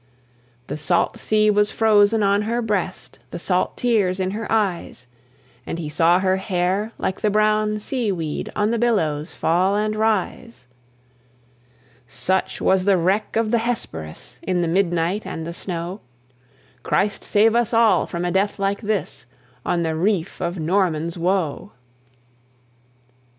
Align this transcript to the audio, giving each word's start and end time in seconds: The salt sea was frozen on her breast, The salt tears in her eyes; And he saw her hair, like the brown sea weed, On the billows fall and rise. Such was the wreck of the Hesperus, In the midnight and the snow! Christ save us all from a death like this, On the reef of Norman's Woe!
The 0.65 0.77
salt 0.77 1.19
sea 1.19 1.51
was 1.51 1.69
frozen 1.69 2.23
on 2.23 2.41
her 2.41 2.59
breast, 2.63 3.19
The 3.29 3.37
salt 3.37 3.77
tears 3.77 4.19
in 4.19 4.31
her 4.31 4.51
eyes; 4.51 5.05
And 5.63 5.77
he 5.77 5.89
saw 5.89 6.17
her 6.17 6.37
hair, 6.37 6.91
like 6.97 7.21
the 7.21 7.29
brown 7.29 7.77
sea 7.77 8.11
weed, 8.11 8.51
On 8.55 8.71
the 8.71 8.79
billows 8.79 9.35
fall 9.35 9.75
and 9.75 9.95
rise. 9.95 10.65
Such 12.07 12.59
was 12.59 12.85
the 12.85 12.97
wreck 12.97 13.35
of 13.35 13.51
the 13.51 13.59
Hesperus, 13.59 14.39
In 14.41 14.63
the 14.63 14.67
midnight 14.67 15.27
and 15.27 15.45
the 15.45 15.53
snow! 15.53 16.01
Christ 16.81 17.23
save 17.23 17.53
us 17.53 17.71
all 17.71 18.07
from 18.07 18.25
a 18.25 18.31
death 18.31 18.57
like 18.57 18.81
this, 18.81 19.27
On 19.67 19.83
the 19.83 19.95
reef 19.95 20.41
of 20.41 20.57
Norman's 20.57 21.15
Woe! 21.15 21.73